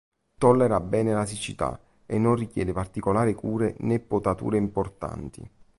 Tollera 0.39 0.79
bene 0.79 1.13
la 1.13 1.27
siccità 1.27 1.79
e 2.07 2.17
non 2.17 2.33
richiede 2.35 2.73
particolari 2.73 3.35
cure 3.35 3.75
né 3.81 3.99
potature 3.99 4.57
importanti. 4.57 5.47